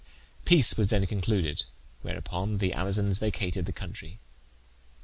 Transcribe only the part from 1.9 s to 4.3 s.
whereupon the Amazons evacuated the country.